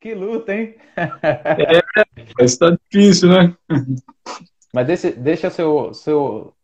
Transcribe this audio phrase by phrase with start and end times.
[0.00, 0.76] Que luta, hein?
[2.38, 3.56] É, está difícil, né?
[4.72, 6.54] Mas deixa, deixa seu, seu,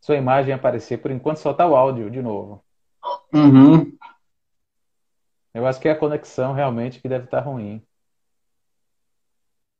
[0.00, 0.98] sua imagem aparecer.
[0.98, 2.64] Por enquanto, só tá o áudio de novo.
[3.32, 3.96] Uhum.
[5.52, 7.82] Eu acho que é a conexão realmente que deve estar tá ruim.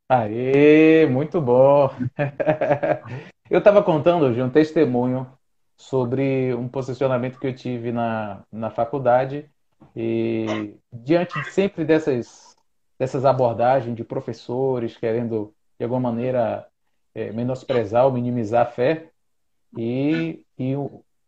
[0.09, 1.91] Aê, muito bom!
[3.51, 5.30] Eu estava contando hoje um testemunho
[5.77, 9.51] sobre um posicionamento que eu tive na, na faculdade
[9.97, 12.56] e diante sempre dessas,
[12.98, 16.66] dessas abordagens de professores querendo, de alguma maneira,
[17.15, 19.11] é, menosprezar ou minimizar a fé,
[19.77, 20.75] e, e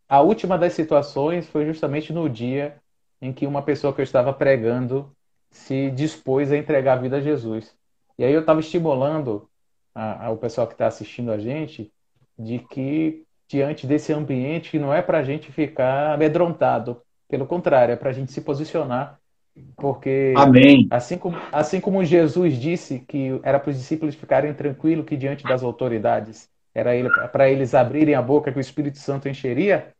[0.07, 2.77] a última das situações foi justamente no dia
[3.21, 5.11] em que uma pessoa que eu estava pregando
[5.51, 7.75] se dispôs a entregar a vida a Jesus.
[8.17, 9.49] E aí eu estava estimulando
[9.93, 11.91] a, a, o pessoal que está assistindo a gente
[12.37, 17.95] de que diante desse ambiente não é para a gente ficar amedrontado, pelo contrário, é
[17.95, 19.19] para a gente se posicionar,
[19.75, 20.87] porque Amém.
[20.89, 25.43] Assim, como, assim como Jesus disse que era para os discípulos ficarem tranquilos que diante
[25.43, 29.93] das autoridades era ele, para eles abrirem a boca que o Espírito Santo encheria,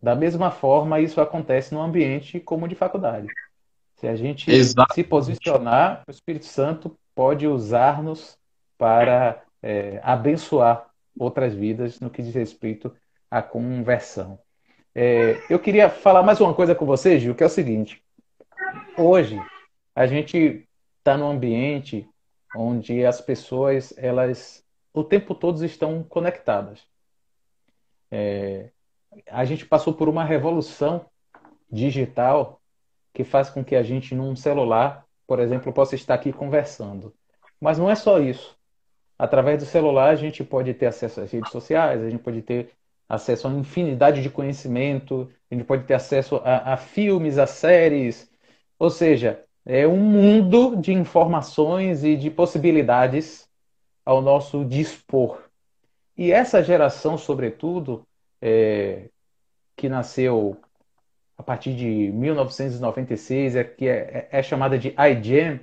[0.00, 3.28] da mesma forma isso acontece no ambiente como de faculdade.
[3.96, 4.94] Se a gente Exato.
[4.94, 8.38] se posicionar, o Espírito Santo pode usar-nos
[8.76, 10.86] para é, abençoar
[11.18, 12.94] outras vidas no que diz respeito
[13.28, 14.38] à conversão.
[15.00, 18.02] É, eu queria falar mais uma coisa com você, Gil, que é o seguinte.
[18.96, 19.40] Hoje,
[19.94, 20.68] a gente
[20.98, 22.04] está num ambiente
[22.56, 26.84] onde as pessoas, elas, o tempo todo estão conectadas.
[28.10, 28.70] É,
[29.30, 31.06] a gente passou por uma revolução
[31.70, 32.60] digital
[33.14, 37.14] que faz com que a gente, num celular, por exemplo, possa estar aqui conversando.
[37.60, 38.58] Mas não é só isso.
[39.16, 42.72] Através do celular, a gente pode ter acesso às redes sociais, a gente pode ter
[43.08, 47.46] acesso a uma infinidade de conhecimento, a gente pode ter acesso a, a filmes, a
[47.46, 48.30] séries,
[48.78, 53.48] ou seja, é um mundo de informações e de possibilidades
[54.04, 55.42] ao nosso dispor.
[56.16, 58.06] E essa geração, sobretudo,
[58.40, 59.08] é,
[59.76, 60.56] que nasceu
[61.36, 65.60] a partir de 1996, é, que é, é, chamada de iGen,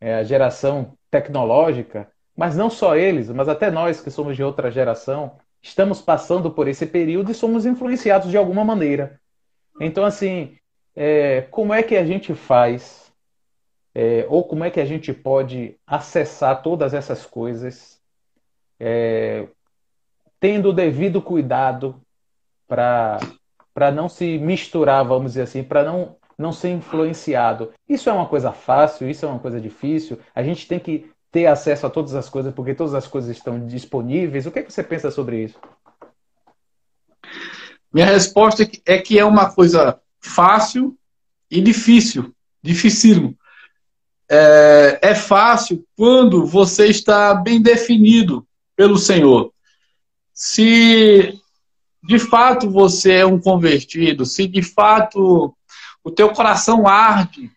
[0.00, 4.70] é a geração tecnológica, mas não só eles, mas até nós que somos de outra
[4.70, 9.20] geração, estamos passando por esse período e somos influenciados de alguma maneira.
[9.80, 10.56] Então, assim,
[10.94, 13.12] é, como é que a gente faz,
[13.94, 18.00] é, ou como é que a gente pode acessar todas essas coisas,
[18.78, 19.48] é,
[20.38, 22.00] tendo o devido cuidado
[22.66, 23.20] para
[23.92, 27.72] não se misturar, vamos dizer assim, para não, não ser influenciado.
[27.88, 30.18] Isso é uma coisa fácil, isso é uma coisa difícil.
[30.34, 33.64] A gente tem que ter acesso a todas as coisas, porque todas as coisas estão
[33.66, 34.46] disponíveis.
[34.46, 35.58] O que, é que você pensa sobre isso?
[37.92, 40.96] Minha resposta é que é uma coisa fácil
[41.50, 43.36] e difícil, dificílimo.
[44.28, 48.46] É, é fácil quando você está bem definido
[48.76, 49.52] pelo Senhor.
[50.32, 51.38] Se
[52.02, 55.54] de fato você é um convertido, se de fato
[56.02, 57.50] o teu coração arde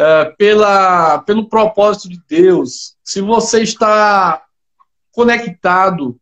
[0.00, 4.42] é, pela, pelo propósito de Deus, se você está
[5.12, 6.18] conectado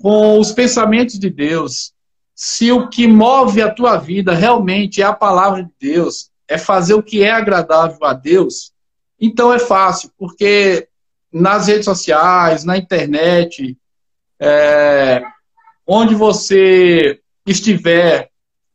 [0.00, 1.92] com os pensamentos de Deus,
[2.34, 6.94] se o que move a tua vida realmente é a palavra de Deus, é fazer
[6.94, 8.72] o que é agradável a Deus,
[9.20, 10.88] então é fácil, porque
[11.30, 13.76] nas redes sociais, na internet,
[14.40, 15.22] é,
[15.86, 18.30] onde você estiver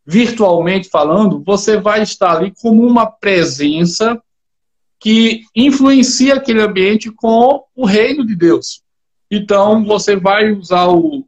[0.05, 4.21] virtualmente falando, você vai estar ali como uma presença
[4.99, 8.83] que influencia aquele ambiente com o reino de Deus.
[9.29, 11.25] Então, você vai usar o,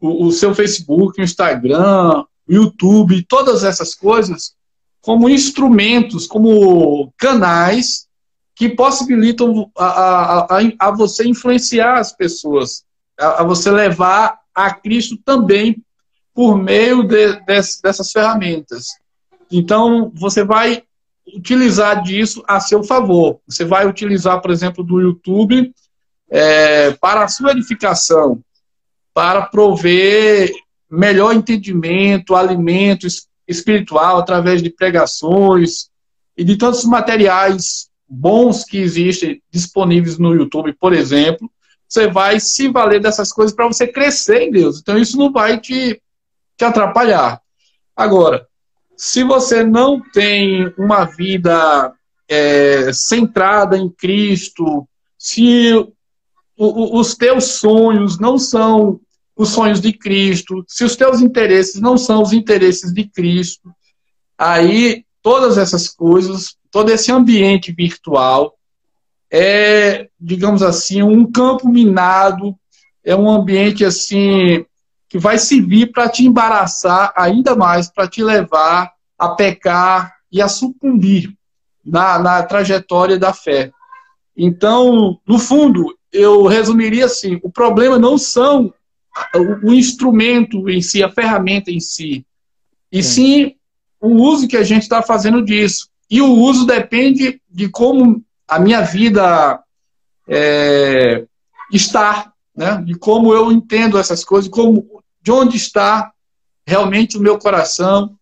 [0.00, 4.56] o, o seu Facebook, o Instagram, o YouTube, todas essas coisas
[5.00, 8.08] como instrumentos, como canais
[8.54, 12.84] que possibilitam a, a, a, a você influenciar as pessoas,
[13.18, 15.82] a, a você levar a Cristo também
[16.38, 18.90] por meio de, de, dessas ferramentas.
[19.50, 20.84] Então, você vai
[21.34, 23.40] utilizar disso a seu favor.
[23.48, 25.74] Você vai utilizar, por exemplo, do YouTube
[26.30, 28.40] é, para a sua edificação,
[29.12, 30.52] para prover
[30.88, 33.08] melhor entendimento, alimento
[33.48, 35.90] espiritual através de pregações
[36.36, 41.50] e de tantos materiais bons que existem disponíveis no YouTube, por exemplo.
[41.88, 44.78] Você vai se valer dessas coisas para você crescer em Deus.
[44.78, 46.00] Então, isso não vai te
[46.58, 47.40] te atrapalhar.
[47.96, 48.46] Agora,
[48.96, 51.94] se você não tem uma vida
[52.28, 55.86] é, centrada em Cristo, se o,
[56.56, 59.00] o, os teus sonhos não são
[59.36, 63.70] os sonhos de Cristo, se os teus interesses não são os interesses de Cristo,
[64.36, 68.58] aí todas essas coisas todo esse ambiente virtual
[69.30, 72.56] é, digamos assim, um campo minado,
[73.04, 74.64] é um ambiente assim
[75.08, 80.48] que vai servir para te embaraçar ainda mais, para te levar a pecar e a
[80.48, 81.34] sucumbir
[81.84, 83.72] na, na trajetória da fé.
[84.36, 88.72] Então, no fundo, eu resumiria assim: o problema não são
[89.64, 92.24] o, instrumento em si, a ferramenta em si,
[92.92, 93.54] e sim, sim
[94.00, 95.88] o uso que a gente está fazendo disso.
[96.10, 99.60] E o uso depende de como a minha vida
[100.26, 101.24] é,
[101.72, 102.80] está, né?
[102.82, 104.97] de como eu entendo essas coisas, como,
[105.28, 106.10] de onde está
[106.66, 108.16] realmente o meu coração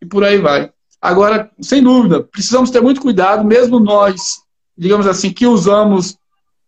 [0.00, 0.70] e por aí vai.
[1.00, 4.42] Agora, sem dúvida, precisamos ter muito cuidado, mesmo nós,
[4.78, 6.16] digamos assim, que usamos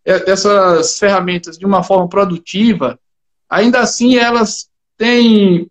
[0.04, 2.98] essas ferramentas de uma forma produtiva,
[3.48, 4.68] ainda assim elas
[4.98, 5.70] têm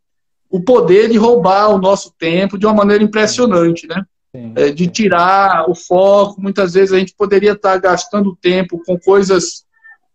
[0.50, 4.06] o poder de roubar o nosso tempo de uma maneira impressionante, né?
[4.56, 6.42] é, de tirar o foco.
[6.42, 9.66] Muitas vezes a gente poderia estar gastando tempo com coisas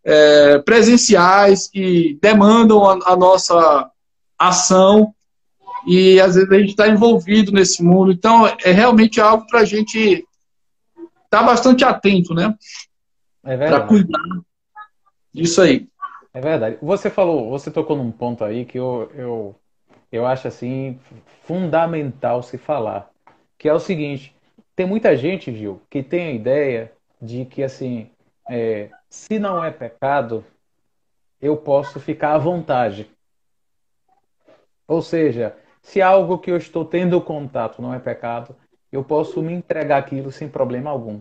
[0.02, 3.90] é, presenciais que demandam a, a, nossa
[4.38, 5.14] ação
[5.87, 8.12] e às vezes a gente está envolvido nesse mundo.
[8.12, 9.99] Então é realmente algo para a gente
[11.25, 12.55] estar tá bastante atento, né?
[13.44, 13.81] É verdade.
[13.81, 14.40] Para cuidar
[15.32, 15.88] disso aí.
[16.32, 16.79] É verdade.
[16.82, 19.56] Você falou, você tocou num ponto aí que eu, eu,
[20.12, 20.99] eu acho assim
[21.43, 23.11] fundamental se falar
[23.58, 24.35] que é o seguinte:
[24.76, 28.08] tem muita gente, Gil, que tem a ideia de que assim,
[28.49, 30.44] é, se não é pecado,
[31.43, 33.11] eu posso ficar à vontade.
[34.88, 38.56] Ou seja, se algo que eu estou tendo contato não é pecado,
[38.90, 41.20] eu posso me entregar aquilo sem problema algum.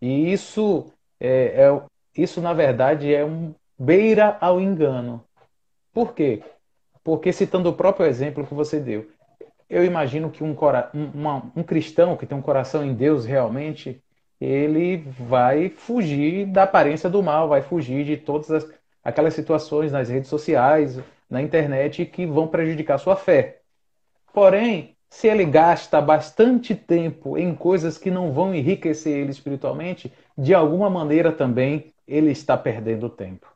[0.00, 0.86] E isso
[1.20, 1.82] é, é
[2.16, 5.22] isso na verdade é um beira ao engano.
[5.92, 6.42] Por quê?
[7.02, 9.08] Porque citando o próprio exemplo que você deu,
[9.68, 10.56] eu imagino que um,
[11.12, 14.00] uma, um cristão que tem um coração em Deus realmente,
[14.40, 18.72] ele vai fugir da aparência do mal, vai fugir de todas as,
[19.02, 23.60] aquelas situações nas redes sociais, na internet que vão prejudicar sua fé.
[24.32, 30.54] Porém, se ele gasta bastante tempo em coisas que não vão enriquecer ele espiritualmente, de
[30.54, 33.46] alguma maneira também ele está perdendo tempo.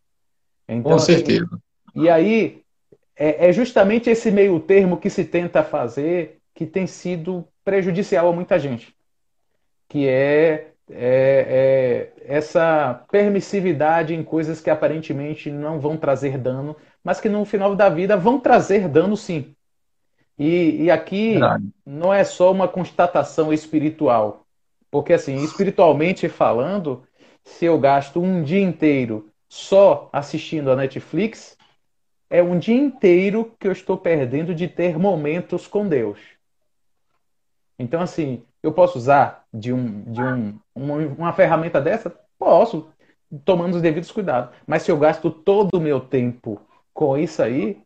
[0.69, 1.61] Então, Com assim, certeza.
[1.95, 2.63] E aí,
[3.17, 8.33] é, é justamente esse meio termo que se tenta fazer que tem sido prejudicial a
[8.33, 8.95] muita gente,
[9.89, 17.21] que é, é, é, essa permissividade em coisas que aparentemente não vão trazer dano, mas
[17.21, 19.55] que no final da vida vão trazer dano sim.
[20.39, 21.69] E, e aqui Verdade.
[21.85, 24.47] não é só uma constatação espiritual,
[24.91, 27.03] porque assim, espiritualmente falando,
[27.45, 31.57] se eu gasto um dia inteiro só assistindo a Netflix,
[32.29, 36.19] é um dia inteiro que eu estou perdendo de ter momentos com Deus.
[37.79, 42.15] Então, assim, eu posso usar de, um, de um, uma, uma ferramenta dessa?
[42.39, 42.89] Posso,
[43.45, 44.51] tomando os devidos cuidados.
[44.67, 46.61] Mas se eu gasto todo o meu tempo
[46.93, 47.79] com isso aí,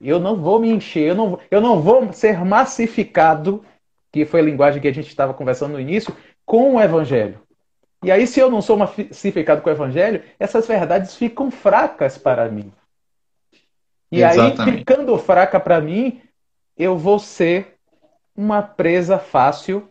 [0.00, 3.64] eu não vou me encher, eu não, eu não vou ser massificado,
[4.10, 6.14] que foi a linguagem que a gente estava conversando no início,
[6.44, 7.40] com o Evangelho.
[8.02, 12.48] E aí, se eu não sou massificado com o Evangelho, essas verdades ficam fracas para
[12.48, 12.72] mim.
[14.10, 14.60] E Exatamente.
[14.60, 16.20] aí, ficando fraca para mim,
[16.76, 17.76] eu vou ser
[18.36, 19.88] uma presa fácil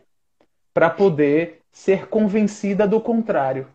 [0.72, 3.68] para poder ser convencida do contrário.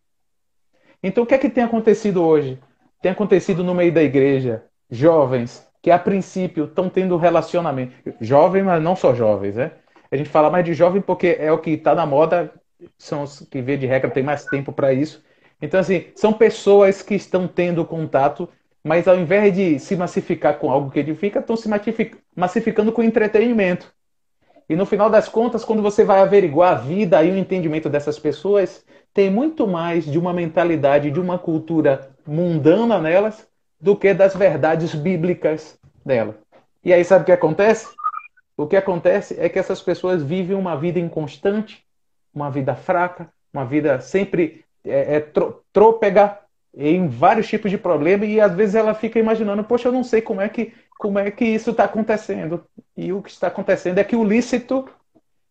[1.02, 2.60] Então, o que é que tem acontecido hoje?
[3.02, 7.94] Tem acontecido no meio da igreja jovens que, a princípio, estão tendo relacionamento.
[8.20, 9.72] Jovem, mas não só jovens, né?
[10.12, 12.54] A gente fala mais de jovem porque é o que está na moda,
[12.98, 15.24] são os que, vê de regra, tem mais tempo para isso.
[15.62, 18.50] Então, assim, são pessoas que estão tendo contato
[18.88, 21.70] mas ao invés de se massificar com algo que edifica, estão se
[22.34, 23.94] massificando com entretenimento.
[24.70, 28.20] E no final das contas, quando você vai averiguar a vida e o entendimento dessas
[28.20, 33.48] pessoas, tem muito mais de uma mentalidade, de uma cultura mundana nelas,
[33.80, 36.36] do que das verdades bíblicas dela.
[36.84, 37.88] E aí sabe o que acontece?
[38.56, 41.84] O que acontece é que essas pessoas vivem uma vida inconstante,
[42.34, 45.32] uma vida fraca, uma vida sempre é, é,
[45.72, 46.40] trôpega,
[46.80, 50.22] em vários tipos de problema e às vezes ela fica imaginando, poxa, eu não sei
[50.22, 52.64] como é que como é que isso está acontecendo.
[52.96, 54.88] E o que está acontecendo é que o lícito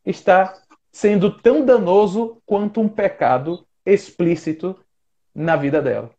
[0.05, 0.55] está
[0.91, 4.77] sendo tão danoso quanto um pecado explícito
[5.35, 6.11] na vida dela.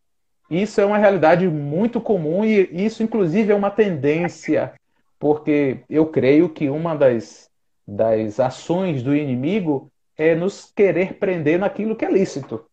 [0.50, 4.72] Isso é uma realidade muito comum e isso, inclusive, é uma tendência,
[5.18, 7.50] porque eu creio que uma das,
[7.86, 12.64] das ações do inimigo é nos querer prender naquilo que é lícito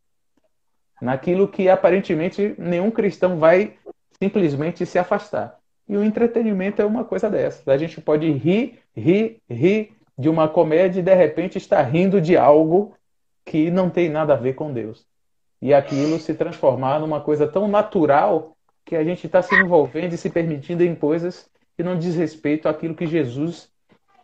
[1.02, 3.76] naquilo que aparentemente nenhum cristão vai
[4.22, 5.58] simplesmente se afastar.
[5.88, 7.72] E o entretenimento é uma coisa dessa.
[7.72, 12.36] A gente pode rir, rir, rir de uma comédia e de repente estar rindo de
[12.36, 12.96] algo
[13.46, 15.06] que não tem nada a ver com Deus.
[15.62, 20.18] E aquilo se transformar numa coisa tão natural que a gente está se envolvendo e
[20.18, 23.70] se permitindo em coisas que não diz respeito àquilo que Jesus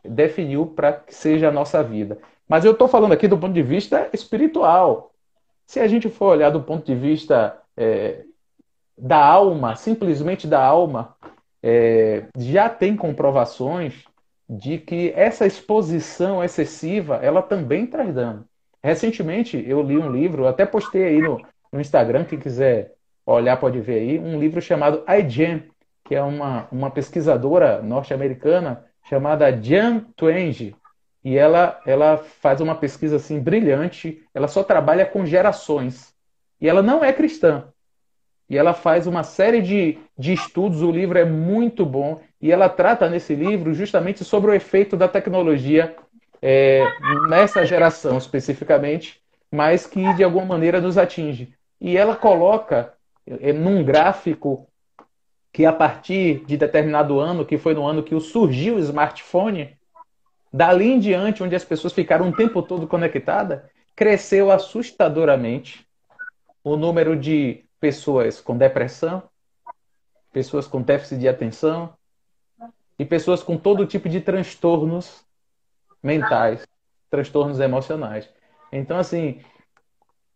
[0.03, 2.17] definiu para que seja a nossa vida.
[2.47, 5.10] Mas eu estou falando aqui do ponto de vista espiritual.
[5.71, 8.25] Se a gente for olhar do ponto de vista é,
[8.97, 11.15] da alma, simplesmente da alma,
[11.63, 14.03] é, já tem comprovações
[14.49, 18.43] de que essa exposição excessiva, ela também traz dano.
[18.83, 22.91] Recentemente eu li um livro, até postei aí no, no Instagram, quem quiser
[23.25, 25.63] olhar pode ver aí, um livro chamado iGen,
[26.03, 30.75] que é uma, uma pesquisadora norte-americana chamada Jan Twenge,
[31.23, 36.13] e ela, ela faz uma pesquisa assim brilhante, ela só trabalha com gerações,
[36.59, 37.65] e ela não é cristã,
[38.49, 42.67] e ela faz uma série de, de estudos, o livro é muito bom, e ela
[42.67, 45.95] trata nesse livro justamente sobre o efeito da tecnologia
[46.41, 46.83] é,
[47.29, 51.53] nessa geração especificamente, mas que de alguma maneira nos atinge.
[51.79, 52.93] E ela coloca
[53.25, 54.67] é, num gráfico
[55.53, 59.77] que a partir de determinado ano, que foi no ano que surgiu o smartphone,
[60.51, 63.61] dali em diante, onde as pessoas ficaram o tempo todo conectadas,
[63.95, 65.85] cresceu assustadoramente
[66.63, 69.23] o número de pessoas com depressão,
[70.31, 71.93] pessoas com déficit de atenção
[72.97, 75.25] e pessoas com todo tipo de transtornos
[76.01, 76.65] mentais,
[77.09, 78.29] transtornos emocionais.
[78.71, 79.41] Então, assim,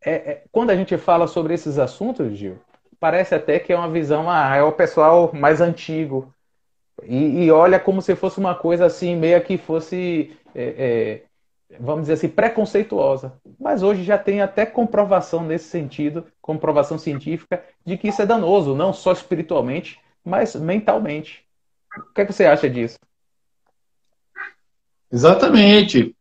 [0.04, 2.60] é, é, quando a gente fala sobre esses assuntos, Gil,
[3.00, 6.34] parece até que é uma visão, ah, é o pessoal mais antigo.
[7.04, 11.24] E, e olha como se fosse uma coisa assim, meio que fosse, é,
[11.70, 13.34] é, vamos dizer assim, preconceituosa.
[13.60, 18.76] Mas hoje já tem até comprovação nesse sentido, comprovação científica, de que isso é danoso,
[18.76, 21.44] não só espiritualmente, mas mentalmente.
[21.98, 22.98] O que, é que você acha disso?
[25.12, 26.16] Exatamente.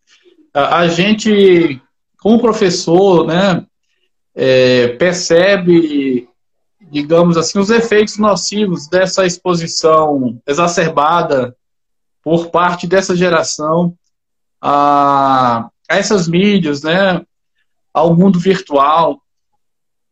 [0.53, 1.81] A, a gente,
[2.19, 3.65] como professor, né,
[4.35, 6.29] é, percebe
[6.95, 11.57] digamos assim, os efeitos nocivos dessa exposição exacerbada
[12.23, 13.99] por parte dessa geração
[14.61, 17.21] a, a essas mídias, né,
[17.93, 19.21] ao mundo virtual.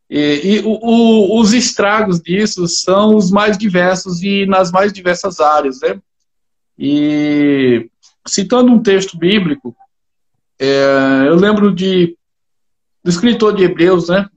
[0.09, 5.39] E, e o, o, os estragos disso são os mais diversos e nas mais diversas
[5.39, 5.79] áreas.
[5.79, 6.01] Né?
[6.77, 7.89] E
[8.27, 9.73] citando um texto bíblico,
[10.59, 12.17] é, eu lembro de
[13.01, 14.29] do escritor de Hebreus, né,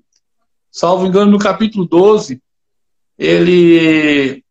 [0.70, 2.40] salvo engano, no capítulo 12,
[3.18, 4.44] ele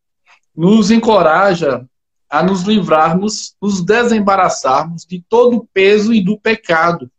[0.55, 1.85] nos encoraja
[2.29, 7.09] a nos livrarmos, nos desembaraçarmos de todo o peso e do pecado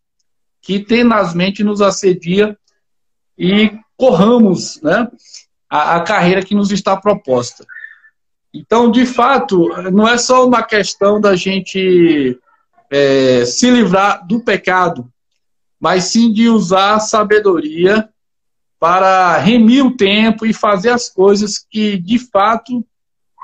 [0.61, 2.59] que tenazmente nos assedia
[3.39, 5.09] e corramos né,
[5.71, 7.65] a, a carreira que nos está proposta.
[8.53, 12.37] Então, de fato, não é só uma questão da gente
[12.91, 15.09] é, se livrar do pecado,
[15.79, 18.09] mas sim de usar a sabedoria
[18.79, 22.85] para remir o tempo e fazer as coisas que de fato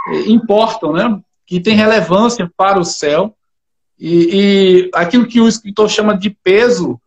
[0.08, 1.20] eh, importam, né?
[1.46, 3.34] que tem relevância para o céu.
[3.98, 7.00] E, e aquilo que o escritor chama de peso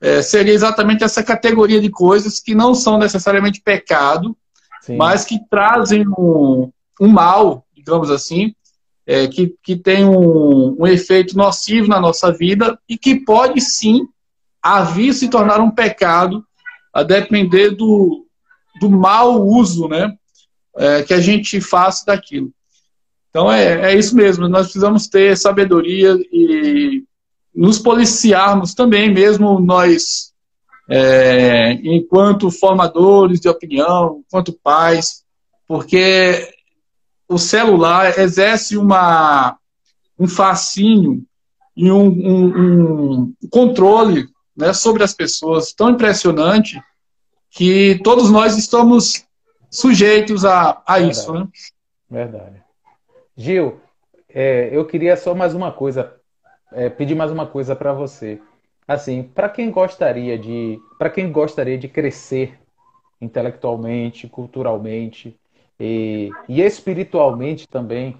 [0.00, 4.36] é, seria exatamente essa categoria de coisas que não são necessariamente pecado,
[4.82, 4.96] Sim.
[4.96, 8.54] mas que trazem um, um, mal, digamos assim,
[9.06, 14.06] é, que, que tem um, um efeito nocivo na nossa vida e que pode sim
[14.62, 16.44] a vir se tornar um pecado
[16.96, 18.26] a depender do,
[18.80, 20.16] do mau uso né,
[20.78, 22.50] é, que a gente faça daquilo.
[23.28, 27.04] Então é, é isso mesmo, nós precisamos ter sabedoria e
[27.54, 30.32] nos policiarmos também, mesmo nós,
[30.88, 35.22] é, enquanto formadores de opinião, enquanto pais,
[35.68, 36.48] porque
[37.28, 39.58] o celular exerce uma,
[40.18, 41.22] um fascínio
[41.76, 46.82] e um, um, um controle né, sobre as pessoas tão impressionante
[47.50, 49.24] que todos nós estamos
[49.70, 51.32] sujeitos a, a isso.
[51.32, 51.48] Né?
[52.10, 52.62] Verdade.
[53.36, 53.80] Gil,
[54.28, 56.14] é, eu queria só mais uma coisa,
[56.72, 58.40] é, pedir mais uma coisa para você.
[58.88, 62.58] Assim, para quem gostaria de, para quem gostaria de crescer
[63.20, 65.36] intelectualmente, culturalmente
[65.78, 68.16] e, e espiritualmente também,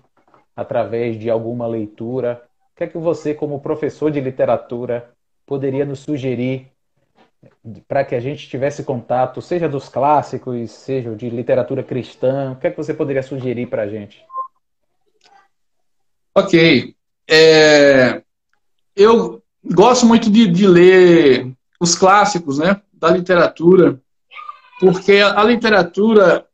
[0.57, 5.11] através de alguma leitura, o que é que você, como professor de literatura,
[5.47, 6.69] poderia nos sugerir
[7.87, 12.53] para que a gente tivesse contato, seja dos clássicos, seja de literatura cristã?
[12.53, 14.25] O que é que você poderia sugerir para a gente?
[16.35, 16.95] Ok.
[17.29, 18.23] É,
[18.95, 24.01] eu gosto muito de, de, ler os clássicos né, da literatura,
[24.79, 26.47] porque a literatura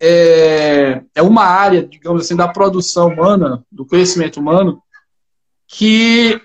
[0.00, 4.82] é, é uma área, digamos assim, da produção humana, do conhecimento humano,
[5.66, 6.40] que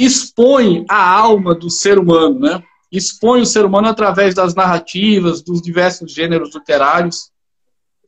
[0.00, 2.62] expõe a alma do ser humano, né?
[2.90, 7.30] Expõe o ser humano através das narrativas, dos diversos gêneros literários,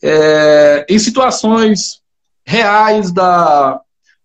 [0.03, 2.01] é, em situações
[2.45, 3.79] reais da,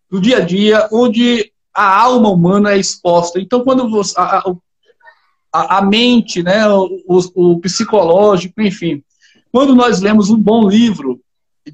[0.09, 3.37] do dia a dia, onde a alma humana é exposta.
[3.39, 4.43] Então, quando você, a,
[5.51, 7.03] a, a mente, né, o,
[7.35, 9.03] o, psicológico, enfim,
[9.51, 11.19] quando nós lemos um bom livro,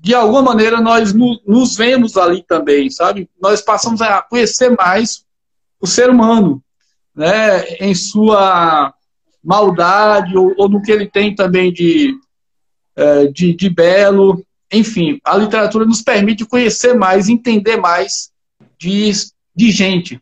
[0.02, 3.30] de alguma maneira nós no, nos vemos ali também, sabe?
[3.40, 5.24] Nós passamos a conhecer mais
[5.84, 6.63] o ser humano,
[7.13, 8.94] né, em sua
[9.44, 12.18] maldade ou, ou no que ele tem também de,
[12.96, 14.42] é, de, de belo.
[14.72, 18.32] Enfim, a literatura nos permite conhecer mais, entender mais
[18.80, 19.12] de,
[19.54, 20.22] de gente.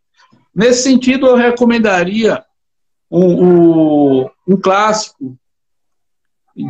[0.53, 2.43] Nesse sentido, eu recomendaria
[3.09, 5.37] um, um, um clássico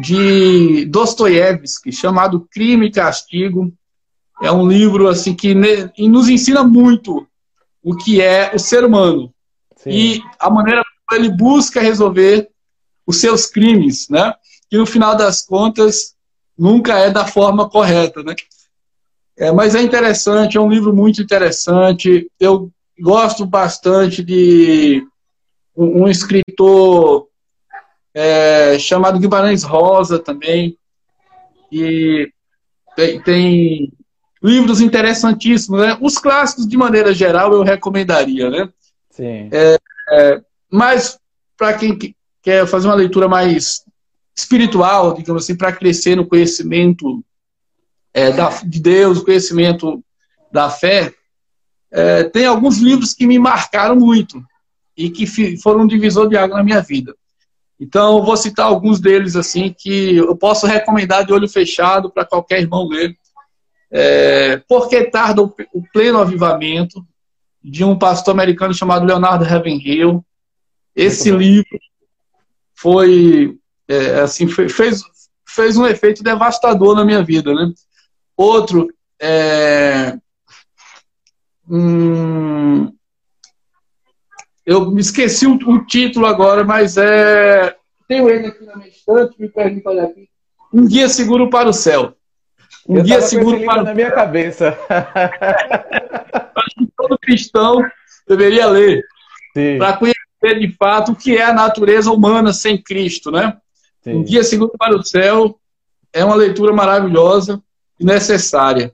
[0.01, 3.74] de Dostoiévski chamado Crime e Castigo.
[4.43, 7.25] É um livro assim que nos ensina muito
[7.83, 9.33] o que é o ser humano
[9.77, 9.89] Sim.
[9.89, 12.50] e a maneira como ele busca resolver
[13.05, 14.33] os seus crimes, né?
[14.69, 16.15] Que no final das contas
[16.57, 18.35] nunca é da forma correta, né?
[19.38, 22.29] É, mas é interessante, é um livro muito interessante.
[22.39, 25.03] Eu gosto bastante de
[25.75, 27.27] um, um escritor
[28.13, 30.77] é, chamado Guimarães Rosa também,
[31.71, 32.29] e
[32.95, 33.93] tem, tem,
[34.41, 35.81] livros interessantíssimos.
[35.81, 35.98] Né?
[36.01, 38.50] Os clássicos, de maneira geral, eu recomendaria.
[38.50, 38.69] Né?
[39.10, 39.50] Sim.
[39.51, 39.77] É,
[40.12, 41.19] é, mas,
[41.57, 43.83] para quem quer fazer uma leitura mais
[44.36, 47.24] espiritual, digamos assim, para crescer no conhecimento
[48.13, 50.03] é, da, de Deus, conhecimento
[50.51, 51.13] da fé,
[51.91, 54.43] é, tem alguns livros que me marcaram muito
[54.95, 55.25] e que
[55.57, 57.13] foram um divisor de água na minha vida.
[57.79, 62.24] Então, eu vou citar alguns deles assim que eu posso recomendar de olho fechado para
[62.24, 63.17] qualquer irmão ler.
[63.91, 67.05] É, Por que tarda o, o pleno avivamento
[67.63, 70.25] de um pastor americano chamado Leonardo Ravenhill.
[70.95, 71.79] Esse livro
[72.73, 75.04] foi é, assim fez
[75.45, 77.71] fez um efeito devastador na minha vida, né?
[78.36, 78.88] Outro
[79.21, 80.17] é,
[81.69, 82.91] hum,
[84.65, 87.75] eu me esqueci o, o, título agora, mas é.
[88.08, 90.30] Tenho ele aqui na minha estante, me permita olhar aqui.
[90.73, 92.15] Um guia seguro para o céu.
[92.91, 94.77] Um eu guia seguro para na minha cabeça.
[94.89, 97.82] Acho que todo cristão
[98.27, 99.01] deveria ler.
[99.77, 103.58] Para conhecer de fato o que é a natureza humana sem Cristo, né?
[104.04, 104.15] Sim.
[104.15, 105.58] Um guia seguro para o céu
[106.12, 107.63] é uma leitura maravilhosa
[107.97, 108.91] e necessária.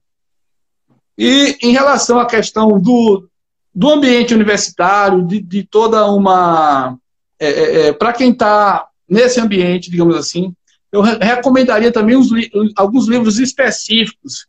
[1.18, 3.28] E em relação à questão do,
[3.74, 6.96] do ambiente universitário, de, de toda uma.
[7.40, 10.54] É, é, é Para quem está nesse ambiente, digamos assim,
[10.92, 12.30] eu re recomendaria também uns,
[12.76, 14.48] alguns livros específicos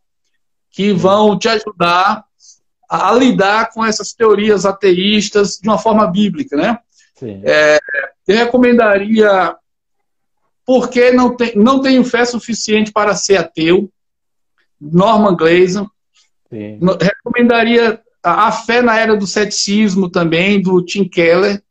[0.71, 2.25] que vão te ajudar
[2.89, 6.79] a, a, lidar com essas teorias ateístas de uma forma bíblica, né?
[7.45, 7.79] É,
[8.29, 9.57] eu recomendaria
[10.65, 13.91] Porque não, tem, não tenho fé suficiente para ser ateu,
[14.81, 15.37] Norman.
[16.49, 16.79] Sim.
[17.01, 21.63] Recomendaria a, Fé na Era do Ceticismo também, do Tim Keller.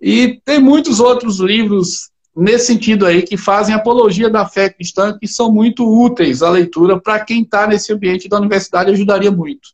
[0.00, 5.26] E tem muitos outros livros nesse sentido aí que fazem apologia da fé cristã que
[5.26, 9.70] são muito úteis à leitura para quem está nesse ambiente da universidade ajudaria muito.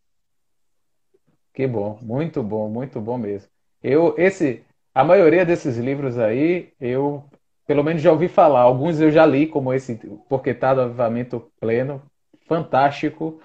[1.53, 3.49] Que bom, muito bom, muito bom mesmo.
[3.83, 4.63] Eu esse
[4.95, 7.25] a maioria desses livros aí eu
[7.67, 9.95] pelo menos já ouvi falar, alguns eu já li, como esse
[10.29, 12.03] Porquetado Avivamento Pleno,
[12.47, 13.41] fantástico.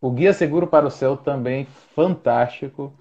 [0.00, 2.92] O Guia Seguro para o Céu também fantástico.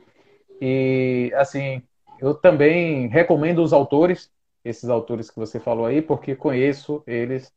[0.60, 1.82] E assim,
[2.20, 4.30] eu também recomendo os autores,
[4.66, 7.54] esses autores que você falou aí, porque conheço eles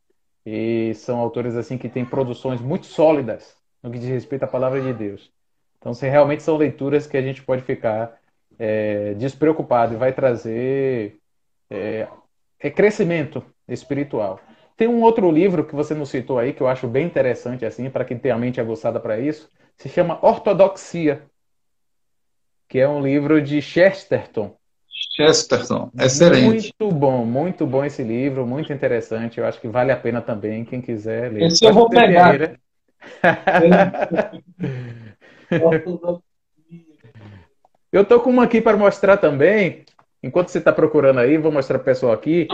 [0.47, 4.81] e são autores assim que têm produções muito sólidas no que diz respeito à palavra
[4.81, 5.33] de Deus.
[5.79, 8.21] Então, se realmente são leituras que a gente pode ficar
[8.59, 11.19] é, despreocupado e vai trazer
[11.71, 12.09] é,
[12.61, 14.41] é crescimento espiritual.
[14.77, 17.91] Tem um outro livro que você nos citou aí, que eu acho bem interessante, assim,
[17.91, 21.23] para quem tem a mente aguçada para isso, se chama Ortodoxia,
[22.69, 24.58] que é um livro de Chesterton.
[25.19, 26.73] Chesterton, excelente.
[26.81, 29.39] Muito bom, muito bom esse livro, muito interessante.
[29.39, 31.43] Eu acho que vale a pena também, quem quiser ler.
[31.43, 32.31] Esse eu vou pegar.
[32.31, 32.55] Aí, né?
[37.91, 39.85] eu tô com uma aqui para mostrar também.
[40.23, 42.47] Enquanto você está procurando aí, vou mostrar para o pessoal aqui.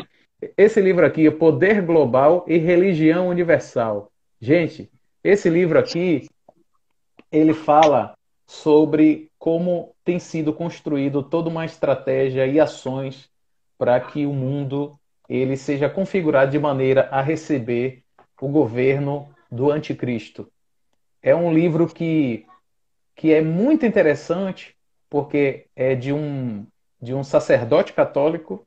[0.57, 4.11] Esse livro aqui, O Poder Global e Religião Universal.
[4.41, 4.91] Gente,
[5.23, 6.31] esse livro aqui,
[7.31, 8.15] ele fala
[8.47, 13.31] sobre como tem sido construído toda uma estratégia e ações
[13.79, 18.03] para que o mundo ele seja configurado de maneira a receber
[18.41, 20.51] o governo do anticristo.
[21.23, 22.47] É um livro que,
[23.17, 24.77] que é muito interessante
[25.09, 26.67] porque é de um,
[27.01, 28.67] de um sacerdote católico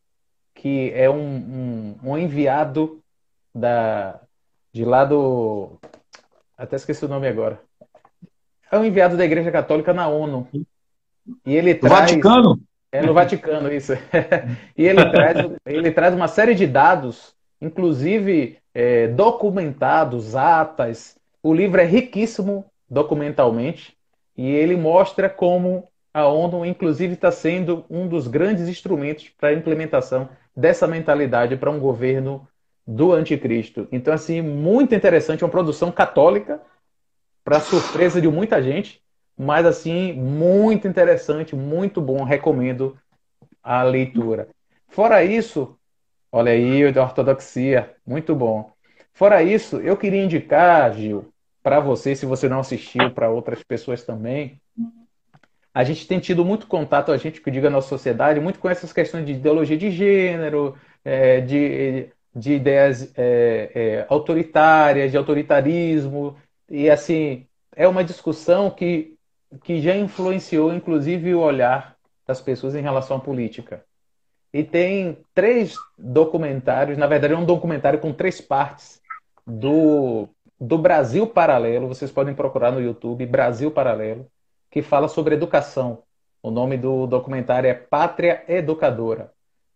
[0.55, 3.03] que é um, um, um enviado
[3.53, 4.19] da,
[4.73, 5.77] de lá do.
[6.57, 7.61] Até esqueci o nome agora.
[8.71, 10.47] É um enviado da Igreja Católica na ONU.
[11.45, 12.11] E ele traz.
[12.11, 12.59] Vaticano?
[12.91, 13.93] É no Vaticano, isso.
[14.77, 21.17] e ele traz, ele traz uma série de dados, inclusive é, documentados, atas.
[21.43, 23.95] O livro é riquíssimo documentalmente
[24.37, 29.53] e ele mostra como a ONU, inclusive, está sendo um dos grandes instrumentos para a
[29.53, 32.47] implementação dessa mentalidade para um governo
[32.85, 33.87] do anticristo.
[33.91, 36.59] Então, assim, muito interessante, uma produção católica,
[37.43, 39.01] para surpresa de muita gente,
[39.37, 42.97] mas assim, muito interessante, muito bom, recomendo
[43.61, 44.49] a leitura.
[44.87, 45.77] Fora isso,
[46.31, 48.71] olha aí, da ortodoxia, muito bom.
[49.13, 54.03] Fora isso, eu queria indicar, Gil, para você, se você não assistiu, para outras pessoas
[54.03, 54.59] também,
[55.73, 58.91] a gente tem tido muito contato, a gente que diga na sociedade, muito com essas
[58.91, 66.35] questões de ideologia de gênero, é, de, de ideias é, é, autoritárias, de autoritarismo,
[66.69, 67.45] e assim,
[67.75, 69.16] é uma discussão que,
[69.63, 73.83] que já influenciou, inclusive, o olhar das pessoas em relação à política.
[74.53, 79.01] E tem três documentários, na verdade é um documentário com três partes
[79.45, 80.27] do,
[80.59, 84.27] do Brasil Paralelo, vocês podem procurar no YouTube, Brasil Paralelo,
[84.71, 86.03] que fala sobre educação.
[86.41, 89.31] O nome do documentário é Pátria Educadora.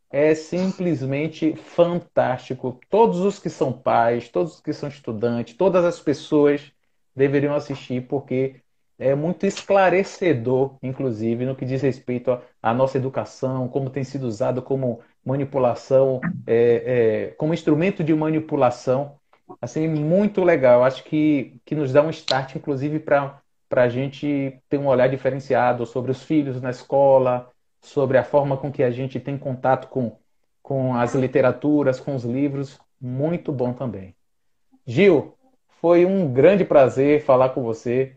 [0.10, 2.80] É simplesmente fantástico.
[2.90, 6.72] Todos os que são pais, todos os que são estudantes, todas as pessoas
[7.16, 8.62] deveriam assistir, porque
[9.02, 14.62] é muito esclarecedor, inclusive, no que diz respeito à nossa educação, como tem sido usado
[14.62, 19.18] como manipulação, é, é, como instrumento de manipulação.
[19.60, 20.84] Assim, muito legal.
[20.84, 25.84] Acho que, que nos dá um start, inclusive, para a gente ter um olhar diferenciado
[25.88, 27.50] sobre os filhos na escola,
[27.82, 30.16] sobre a forma com que a gente tem contato com,
[30.62, 32.80] com as literaturas, com os livros.
[33.02, 34.16] Muito bom também.
[34.86, 35.36] Gil,
[35.82, 38.16] foi um grande prazer falar com você.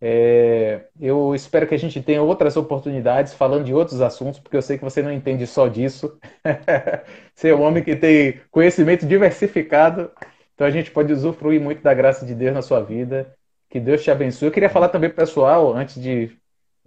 [0.00, 4.62] É, eu espero que a gente tenha outras oportunidades falando de outros assuntos, porque eu
[4.62, 6.18] sei que você não entende só disso.
[7.34, 10.10] você é um homem que tem conhecimento diversificado,
[10.54, 13.34] então a gente pode usufruir muito da graça de Deus na sua vida.
[13.70, 14.48] Que Deus te abençoe.
[14.48, 16.36] Eu queria falar também pessoal, antes de,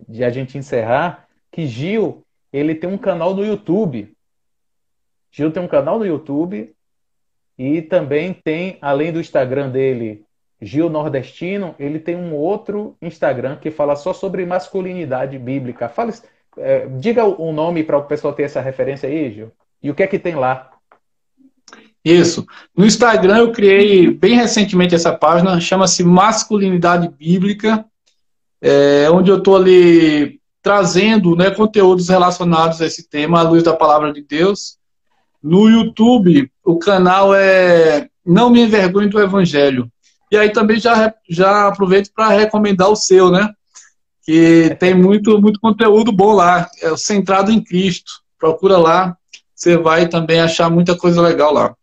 [0.07, 4.15] de a gente encerrar, que Gil, ele tem um canal no YouTube.
[5.31, 6.73] Gil tem um canal no YouTube
[7.57, 10.23] e também tem, além do Instagram dele,
[10.61, 15.87] Gil Nordestino, ele tem um outro Instagram que fala só sobre masculinidade bíblica.
[15.87, 16.11] Fala,
[16.57, 19.51] é, diga o nome para o pessoal ter essa referência aí, Gil.
[19.81, 20.71] E o que é que tem lá?
[22.03, 22.45] Isso.
[22.75, 27.85] No Instagram eu criei bem recentemente essa página, chama-se Masculinidade Bíblica,
[28.61, 33.73] é, onde eu estou ali trazendo né, conteúdos relacionados a esse tema, à luz da
[33.73, 34.77] palavra de Deus.
[35.41, 39.91] No YouTube, o canal é Não Me Envergonhe do Evangelho.
[40.31, 43.53] E aí também já, já aproveito para recomendar o seu, né?
[44.23, 48.11] Que tem muito, muito conteúdo bom lá, é centrado em Cristo.
[48.37, 49.17] Procura lá,
[49.55, 51.75] você vai também achar muita coisa legal lá.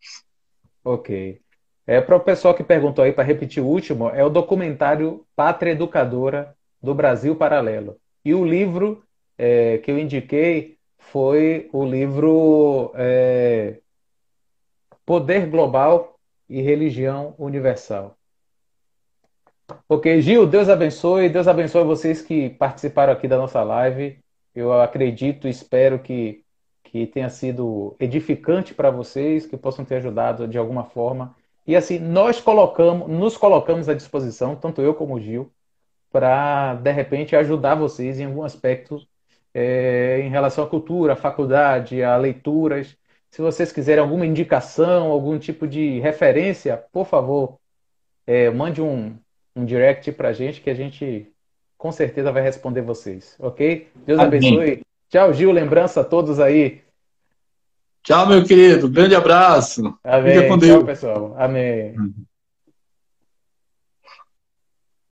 [0.84, 1.40] Ok.
[1.86, 5.72] É, para o pessoal que perguntou aí, para repetir o último, é o documentário Pátria
[5.72, 7.96] Educadora do Brasil Paralelo.
[8.24, 9.02] E o livro
[9.36, 13.78] é, que eu indiquei foi o livro é,
[15.04, 18.16] Poder Global e Religião Universal.
[19.88, 21.28] Ok, Gil, Deus abençoe.
[21.28, 24.18] Deus abençoe vocês que participaram aqui da nossa live.
[24.54, 26.44] Eu acredito, espero que
[26.94, 31.34] que tenha sido edificante para vocês, que possam ter ajudado de alguma forma.
[31.66, 35.50] E assim, nós colocamos, nos colocamos à disposição, tanto eu como o Gil,
[36.12, 39.04] para, de repente, ajudar vocês em algum aspecto
[39.52, 42.96] é, em relação à cultura, à faculdade, a leituras.
[43.28, 47.58] Se vocês quiserem alguma indicação, algum tipo de referência, por favor,
[48.24, 49.18] é, mande um,
[49.54, 51.30] um direct para a gente que a gente
[51.76, 53.88] com certeza vai responder vocês, ok?
[54.06, 54.38] Deus Amém.
[54.38, 54.82] abençoe.
[55.10, 55.52] Tchau, Gil.
[55.52, 56.82] Lembrança a todos aí.
[58.02, 58.88] Tchau, meu querido.
[58.88, 59.96] Grande abraço.
[60.02, 60.34] Amém.
[60.34, 60.78] Fica com Deus.
[60.78, 61.34] Tchau, pessoal.
[61.38, 61.96] Amém.
[61.98, 62.14] Uhum.